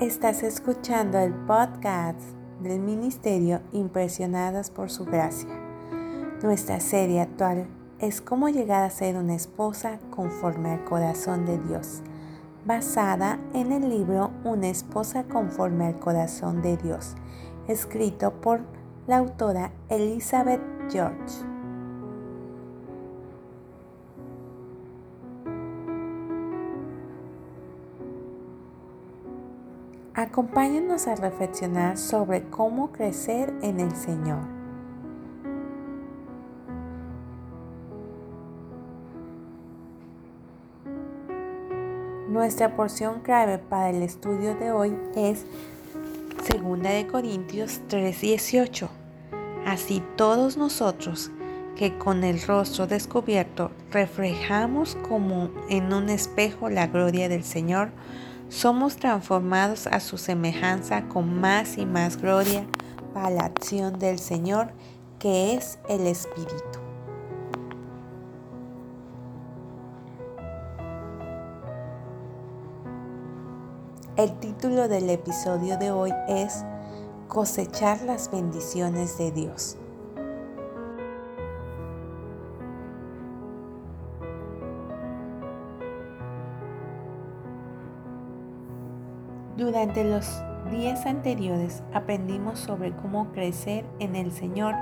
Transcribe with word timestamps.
Estás 0.00 0.42
escuchando 0.42 1.18
el 1.18 1.32
podcast 1.32 2.20
del 2.60 2.80
Ministerio 2.80 3.62
Impresionadas 3.72 4.70
por 4.70 4.90
Su 4.90 5.06
Gracia. 5.06 5.48
Nuestra 6.42 6.80
serie 6.80 7.22
actual 7.22 7.66
es 7.98 8.20
Cómo 8.20 8.50
llegar 8.50 8.82
a 8.82 8.90
ser 8.90 9.16
una 9.16 9.34
esposa 9.34 9.98
conforme 10.10 10.72
al 10.72 10.84
corazón 10.84 11.46
de 11.46 11.58
Dios, 11.58 12.02
basada 12.66 13.40
en 13.54 13.72
el 13.72 13.88
libro 13.88 14.32
Una 14.44 14.68
esposa 14.68 15.24
conforme 15.24 15.86
al 15.86 15.98
corazón 15.98 16.60
de 16.60 16.76
Dios, 16.76 17.14
escrito 17.66 18.32
por 18.42 18.60
la 19.06 19.16
autora 19.16 19.72
Elizabeth 19.88 20.60
George. 20.90 21.55
Acompáñanos 30.18 31.08
a 31.08 31.14
reflexionar 31.14 31.98
sobre 31.98 32.44
cómo 32.44 32.90
crecer 32.90 33.52
en 33.60 33.80
el 33.80 33.94
Señor. 33.94 34.40
Nuestra 42.30 42.74
porción 42.74 43.20
clave 43.20 43.58
para 43.58 43.90
el 43.90 44.02
estudio 44.02 44.54
de 44.54 44.72
hoy 44.72 44.96
es 45.14 45.44
2 46.50 46.82
de 46.82 47.06
Corintios 47.06 47.82
3:18. 47.88 48.88
Así 49.66 50.02
todos 50.16 50.56
nosotros 50.56 51.30
que 51.76 51.98
con 51.98 52.24
el 52.24 52.40
rostro 52.40 52.86
descubierto 52.86 53.70
reflejamos 53.92 54.96
como 55.10 55.50
en 55.68 55.92
un 55.92 56.08
espejo 56.08 56.70
la 56.70 56.86
gloria 56.86 57.28
del 57.28 57.44
Señor, 57.44 57.90
somos 58.48 58.96
transformados 58.96 59.86
a 59.86 60.00
su 60.00 60.18
semejanza 60.18 61.08
con 61.08 61.40
más 61.40 61.78
y 61.78 61.86
más 61.86 62.16
gloria 62.16 62.66
para 63.12 63.30
la 63.30 63.44
acción 63.44 63.98
del 63.98 64.18
Señor, 64.18 64.68
que 65.18 65.54
es 65.54 65.78
el 65.88 66.06
Espíritu. 66.06 66.80
El 74.16 74.32
título 74.40 74.88
del 74.88 75.10
episodio 75.10 75.76
de 75.76 75.90
hoy 75.90 76.12
es 76.28 76.64
Cosechar 77.28 78.00
las 78.02 78.30
bendiciones 78.30 79.18
de 79.18 79.30
Dios. 79.30 79.76
Durante 89.66 90.04
los 90.04 90.44
días 90.70 91.06
anteriores 91.06 91.82
aprendimos 91.92 92.60
sobre 92.60 92.92
cómo 92.92 93.32
crecer 93.32 93.84
en 93.98 94.14
el 94.14 94.30
Señor 94.30 94.76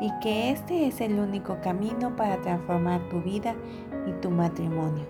y 0.00 0.10
que 0.18 0.50
este 0.50 0.88
es 0.88 1.00
el 1.00 1.20
único 1.20 1.60
camino 1.62 2.16
para 2.16 2.40
transformar 2.40 3.00
tu 3.10 3.20
vida 3.22 3.54
y 4.08 4.10
tu 4.14 4.28
matrimonio. 4.32 5.04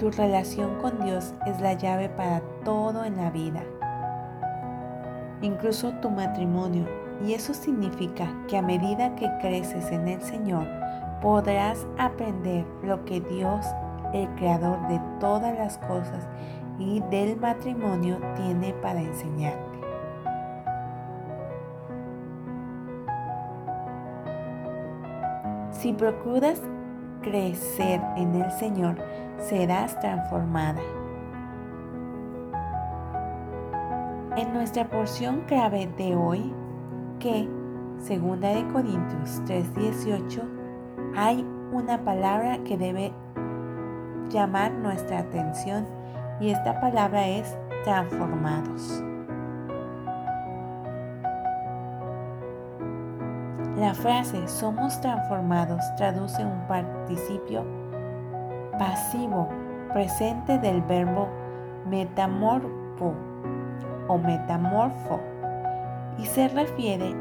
Tu 0.00 0.10
relación 0.10 0.80
con 0.80 0.98
Dios 1.04 1.32
es 1.46 1.60
la 1.60 1.74
llave 1.74 2.08
para 2.08 2.40
todo 2.64 3.04
en 3.04 3.16
la 3.16 3.30
vida, 3.30 3.62
incluso 5.42 5.92
tu 6.02 6.10
matrimonio, 6.10 6.86
y 7.24 7.34
eso 7.34 7.54
significa 7.54 8.26
que 8.48 8.58
a 8.58 8.62
medida 8.62 9.14
que 9.14 9.30
creces 9.40 9.92
en 9.92 10.08
el 10.08 10.20
Señor, 10.22 10.66
podrás 11.22 11.86
aprender 11.98 12.66
lo 12.82 13.04
que 13.04 13.20
Dios 13.20 13.64
el 14.12 14.28
creador 14.36 14.86
de 14.88 15.00
todas 15.20 15.56
las 15.56 15.78
cosas 15.78 16.28
y 16.78 17.00
del 17.10 17.38
matrimonio 17.38 18.18
tiene 18.36 18.72
para 18.74 19.00
enseñarte. 19.00 19.76
Si 25.70 25.92
procuras 25.92 26.62
crecer 27.22 28.00
en 28.16 28.34
el 28.34 28.50
Señor, 28.52 28.96
serás 29.38 29.98
transformada. 30.00 30.80
En 34.36 34.52
nuestra 34.52 34.88
porción 34.88 35.42
clave 35.46 35.88
de 35.96 36.14
hoy, 36.14 36.52
que, 37.18 37.48
segunda 37.98 38.48
de 38.48 38.66
Corintios 38.68 39.42
3:18, 39.46 40.42
hay 41.16 41.46
una 41.72 42.04
palabra 42.04 42.58
que 42.64 42.76
debe 42.76 43.12
llamar 44.28 44.72
nuestra 44.72 45.20
atención 45.20 45.86
y 46.40 46.50
esta 46.50 46.80
palabra 46.80 47.26
es 47.26 47.56
transformados. 47.84 49.02
La 53.76 53.92
frase 53.92 54.48
somos 54.48 54.98
transformados 55.02 55.82
traduce 55.96 56.42
un 56.44 56.66
participio 56.66 57.64
pasivo 58.78 59.48
presente 59.92 60.58
del 60.58 60.80
verbo 60.82 61.28
metamorfo 61.86 63.14
o 64.08 64.18
metamorfo 64.18 65.20
y 66.18 66.24
se 66.24 66.48
refiere 66.48 67.14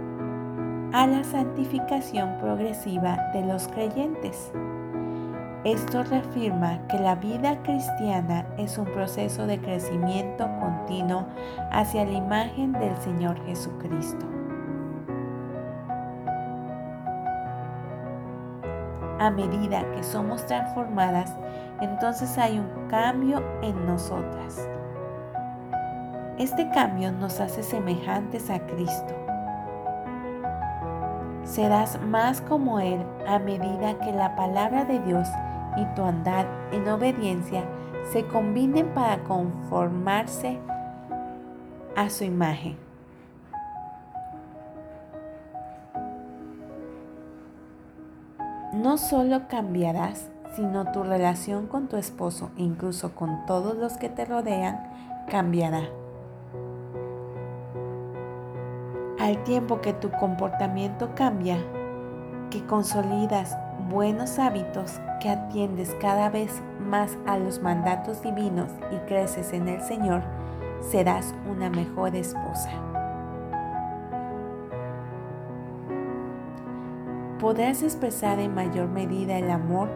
a 0.93 1.07
la 1.07 1.23
santificación 1.23 2.37
progresiva 2.39 3.17
de 3.33 3.45
los 3.45 3.67
creyentes. 3.67 4.51
Esto 5.66 6.03
reafirma 6.03 6.78
que 6.88 7.00
la 7.00 7.16
vida 7.16 7.58
cristiana 7.64 8.46
es 8.56 8.78
un 8.78 8.86
proceso 8.86 9.48
de 9.48 9.59
crecimiento 9.59 10.48
continuo 10.59 11.26
hacia 11.72 12.06
la 12.06 12.12
imagen 12.12 12.72
del 12.74 12.96
Señor 12.98 13.44
Jesucristo. 13.48 14.28
A 19.20 19.31
medida 19.31 19.92
que 19.94 20.03
somos 20.03 20.46
transformadas, 20.46 21.34
entonces 21.82 22.38
hay 22.38 22.59
un 22.59 22.88
cambio 22.88 23.44
en 23.64 23.88
nosotras. 23.88 24.70
Este 26.38 26.70
cambio 26.76 27.12
nos 27.12 27.40
hace 27.40 27.64
semejantes 27.64 28.52
a 28.52 28.59
Cristo 28.59 29.16
serás 31.46 32.02
más 32.02 32.42
como 32.42 32.80
Él 32.80 33.06
a 33.28 33.40
medida 33.40 33.97
que 34.00 34.12
la 34.12 34.36
palabra 34.36 34.84
de 34.84 35.00
Dios 35.00 35.28
y 35.78 35.86
tu 35.96 36.03
andar 36.03 36.47
en 36.72 36.88
obediencia 36.88 37.63
se 38.12 38.25
combinen 38.25 38.94
para 38.94 39.24
conformarse 39.24 40.59
a 41.96 42.09
su 42.09 42.24
imagen. 42.24 42.78
No 48.74 48.97
solo 48.97 49.47
cambiarás, 49.47 50.30
sino 50.56 50.91
tu 50.91 51.03
relación 51.03 51.68
con 51.68 51.88
tu 51.88 51.97
esposo 51.97 52.52
incluso 52.58 53.16
con 53.16 53.46
todos 53.46 53.75
los 53.75 53.94
que 53.97 54.09
te 54.09 54.25
rodean 54.25 54.80
cambiará. 55.30 55.90
Al 59.19 59.44
tiempo 59.44 59.81
que 59.81 59.94
tu 59.94 60.12
comportamiento 60.12 61.16
cambia, 61.16 61.58
que 62.52 62.66
consolidas 62.66 63.58
buenos 63.90 64.40
hábitos, 64.40 65.00
que 65.22 65.29
atiendes 65.29 65.96
cada 66.01 66.29
vez 66.29 66.62
más 66.79 67.18
a 67.25 67.38
los 67.38 67.62
mandatos 67.62 68.22
divinos 68.22 68.72
y 68.91 68.97
creces 69.07 69.53
en 69.53 69.68
el 69.68 69.81
Señor, 69.81 70.23
serás 70.81 71.34
una 71.50 71.69
mejor 71.69 72.16
esposa. 72.16 72.72
Podrás 77.40 77.84
expresar 77.84 78.40
en 78.40 78.56
mayor 78.56 78.88
medida 78.88 79.38
el 79.38 79.51
amor, 79.51 79.90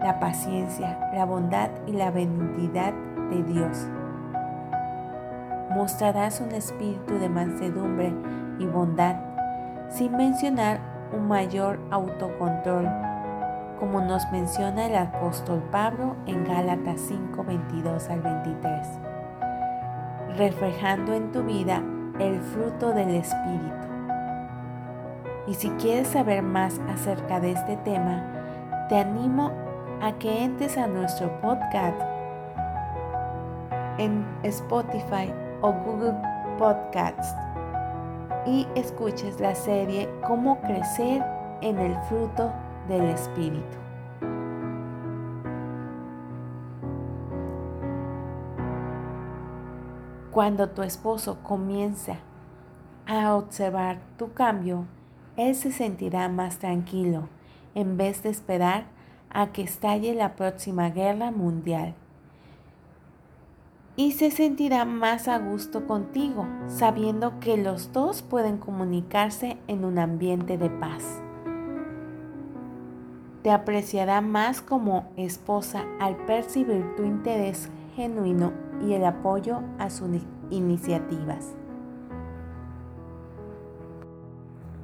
la 0.00 0.18
paciencia, 0.20 0.98
la 1.12 1.24
bondad 1.24 1.70
y 1.86 1.92
la 1.92 2.10
benignidad 2.10 2.94
de 3.30 3.42
Dios. 3.42 3.86
Mostrarás 5.70 6.40
un 6.40 6.52
espíritu 6.52 7.18
de 7.18 7.28
mansedumbre 7.28 8.12
y 8.58 8.66
bondad, 8.66 9.16
sin 9.90 10.16
mencionar 10.16 10.80
un 11.12 11.28
mayor 11.28 11.78
autocontrol 11.90 13.07
como 13.78 14.00
nos 14.00 14.30
menciona 14.32 14.86
el 14.86 14.96
apóstol 14.96 15.62
Pablo 15.70 16.16
en 16.26 16.44
Gálatas 16.44 17.00
5, 17.00 17.44
22 17.44 18.10
al 18.10 18.22
23, 18.22 18.86
reflejando 20.36 21.14
en 21.14 21.30
tu 21.30 21.42
vida 21.42 21.82
el 22.18 22.40
fruto 22.40 22.92
del 22.92 23.10
Espíritu. 23.10 23.86
Y 25.46 25.54
si 25.54 25.70
quieres 25.70 26.08
saber 26.08 26.42
más 26.42 26.80
acerca 26.88 27.40
de 27.40 27.52
este 27.52 27.76
tema, 27.78 28.86
te 28.88 28.98
animo 28.98 29.52
a 30.02 30.12
que 30.18 30.44
entres 30.44 30.76
a 30.76 30.86
nuestro 30.86 31.40
podcast 31.40 32.00
en 33.98 34.26
Spotify 34.42 35.32
o 35.60 35.72
Google 35.72 36.14
Podcasts 36.58 37.34
y 38.46 38.66
escuches 38.74 39.40
la 39.40 39.54
serie 39.54 40.08
Cómo 40.26 40.60
crecer 40.60 41.24
en 41.60 41.78
el 41.78 41.96
fruto 42.02 42.52
del 42.88 43.04
Espíritu. 43.04 43.78
cuando 50.38 50.68
tu 50.68 50.82
esposo 50.82 51.38
comienza 51.42 52.18
a 53.08 53.34
observar 53.34 53.98
tu 54.16 54.34
cambio, 54.34 54.84
él 55.36 55.56
se 55.56 55.72
sentirá 55.72 56.28
más 56.28 56.58
tranquilo 56.58 57.28
en 57.74 57.96
vez 57.96 58.22
de 58.22 58.28
esperar 58.28 58.84
a 59.30 59.48
que 59.48 59.62
estalle 59.62 60.14
la 60.14 60.36
próxima 60.36 60.90
guerra 60.90 61.32
mundial. 61.32 61.96
Y 63.96 64.12
se 64.12 64.30
sentirá 64.30 64.84
más 64.84 65.26
a 65.26 65.38
gusto 65.38 65.88
contigo, 65.88 66.46
sabiendo 66.68 67.40
que 67.40 67.56
los 67.56 67.92
dos 67.92 68.22
pueden 68.22 68.58
comunicarse 68.58 69.58
en 69.66 69.84
un 69.84 69.98
ambiente 69.98 70.56
de 70.56 70.70
paz. 70.70 71.20
Te 73.42 73.50
apreciará 73.50 74.20
más 74.20 74.60
como 74.60 75.10
esposa 75.16 75.84
al 76.00 76.16
percibir 76.16 76.84
tu 76.96 77.04
interés 77.04 77.68
genuino 77.94 78.52
y 78.86 78.94
el 78.94 79.04
apoyo 79.04 79.60
a 79.78 79.90
sus 79.90 80.08
iniciativas. 80.50 81.54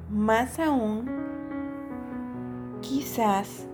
Más 0.09 0.59
aún, 0.59 1.09
quizás 2.81 3.65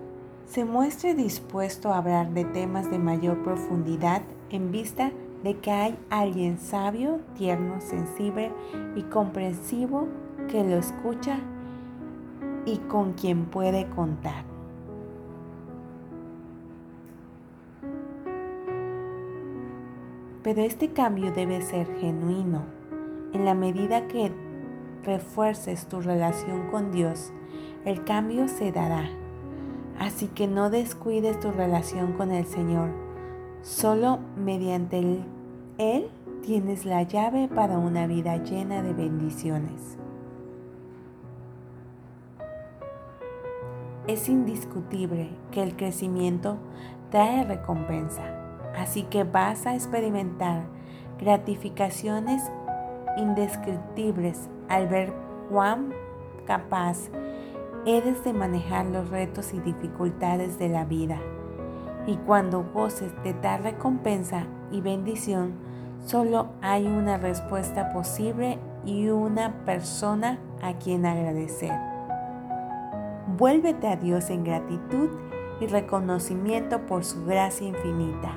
se 0.46 0.66
muestre 0.66 1.14
dispuesto 1.14 1.94
a 1.94 2.00
hablar 2.00 2.32
de 2.32 2.46
temas 2.46 2.90
de 2.90 3.00
mayor 3.00 3.44
profundidad 3.44 4.22
en 4.50 4.72
vista 4.72 5.12
de 5.44 5.58
que 5.60 5.72
hay 5.72 5.98
alguien 6.10 6.58
sabio, 6.58 7.20
tierno, 7.36 7.80
sensible 7.82 8.52
y 8.96 9.04
comprensivo 9.04 10.08
que 10.50 10.64
lo 10.64 10.78
escucha 10.78 11.40
y 12.66 12.78
con 12.78 13.14
quien 13.14 13.46
puede 13.46 13.90
contar. 13.90 14.51
Pero 20.44 20.62
este 20.62 20.92
cambio 20.92 21.32
debe 21.32 21.62
ser 21.62 21.88
genuino. 22.00 22.64
En 23.34 23.46
la 23.46 23.54
medida 23.54 24.08
que 24.08 24.32
refuerces 25.04 25.88
tu 25.88 26.02
relación 26.02 26.70
con 26.70 26.92
Dios, 26.92 27.32
el 27.86 28.04
cambio 28.04 28.48
se 28.48 28.72
dará. 28.72 29.10
Así 30.00 30.28
que 30.28 30.48
no 30.48 30.70
descuides 30.70 31.40
tu 31.40 31.52
relación 31.52 32.14
con 32.14 32.32
el 32.32 32.46
Señor. 32.46 32.90
Solo 33.62 34.20
mediante 34.36 35.00
Él, 35.00 35.24
Él 35.78 36.10
tienes 36.42 36.86
la 36.86 37.04
llave 37.04 37.48
para 37.48 37.78
una 37.78 38.08
vida 38.08 38.38
llena 38.38 38.82
de 38.82 38.94
bendiciones. 38.94 39.98
Es 44.08 44.28
indiscutible 44.28 45.30
que 45.52 45.62
el 45.62 45.76
crecimiento 45.76 46.58
trae 47.12 47.44
recompensa, 47.44 48.41
así 48.78 49.04
que 49.04 49.24
vas 49.24 49.66
a 49.66 49.76
experimentar 49.76 50.64
gratificaciones 51.20 52.44
indescriptibles 53.18 54.50
al 54.70 54.88
ver 54.88 55.14
cuán 55.50 55.94
capaz 56.46 57.10
eres 57.86 58.24
de 58.24 58.34
manejar 58.34 58.86
los 58.86 59.10
retos 59.10 59.54
y 59.54 59.60
dificultades 59.60 60.60
de 60.60 60.70
la 60.70 60.86
vida. 60.86 61.20
Y 62.08 62.18
cuando 62.18 62.64
goces 62.74 63.12
de 63.24 63.34
tal 63.34 63.64
recompensa 63.64 64.46
y 64.72 64.82
bendición, 64.82 65.54
solo 66.06 66.50
hay 66.62 66.88
una 66.88 67.18
respuesta 67.18 67.94
posible 67.94 68.58
y 68.86 69.10
una 69.10 69.54
persona 69.66 70.40
a 70.62 70.74
quien 70.74 71.06
agradecer. 71.06 71.74
Vuélvete 73.38 73.88
a 73.88 73.96
Dios 73.96 74.30
en 74.30 74.44
gratitud 74.44 75.10
y 75.60 75.68
reconocimiento 75.68 76.86
por 76.88 77.06
su 77.06 77.24
gracia 77.26 77.68
infinita. 77.68 78.36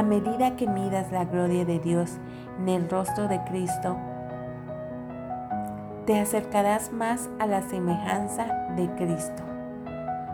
A 0.00 0.02
medida 0.02 0.56
que 0.56 0.66
miras 0.66 1.12
la 1.12 1.26
gloria 1.26 1.66
de 1.66 1.78
Dios 1.78 2.12
en 2.58 2.70
el 2.70 2.88
rostro 2.88 3.28
de 3.28 3.38
Cristo, 3.44 3.98
te 6.06 6.18
acercarás 6.18 6.90
más 6.90 7.28
a 7.38 7.44
la 7.44 7.60
semejanza 7.60 8.46
de 8.76 8.88
Cristo. 8.94 9.42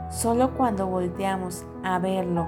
Solo 0.09 0.57
cuando 0.57 0.87
volteamos 0.87 1.67
a 1.83 1.99
verlo 1.99 2.47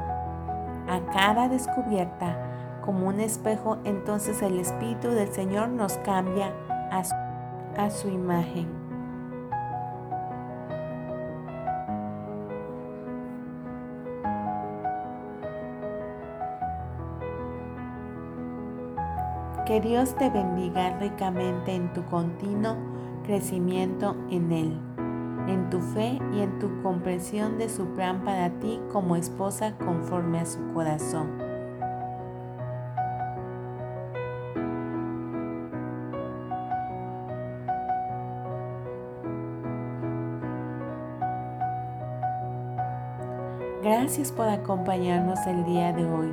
a 0.88 1.00
cara 1.12 1.48
descubierta 1.48 2.36
como 2.84 3.08
un 3.08 3.18
espejo, 3.18 3.78
entonces 3.82 4.40
el 4.40 4.60
Espíritu 4.60 5.08
del 5.08 5.32
Señor 5.32 5.70
nos 5.70 5.94
cambia 6.04 6.52
a 6.92 7.90
su 7.90 8.08
imagen. 8.08 8.87
Que 19.68 19.82
Dios 19.82 20.14
te 20.16 20.30
bendiga 20.30 20.98
ricamente 20.98 21.74
en 21.74 21.92
tu 21.92 22.02
continuo 22.06 22.74
crecimiento 23.22 24.16
en 24.30 24.50
Él, 24.50 24.80
en 25.46 25.68
tu 25.68 25.82
fe 25.82 26.18
y 26.32 26.40
en 26.40 26.58
tu 26.58 26.80
comprensión 26.82 27.58
de 27.58 27.68
su 27.68 27.84
plan 27.88 28.24
para 28.24 28.48
ti 28.60 28.80
como 28.90 29.14
esposa 29.14 29.76
conforme 29.76 30.40
a 30.40 30.46
su 30.46 30.72
corazón. 30.72 31.36
Gracias 43.82 44.32
por 44.32 44.48
acompañarnos 44.48 45.46
el 45.46 45.62
día 45.66 45.92
de 45.92 46.06
hoy. 46.06 46.32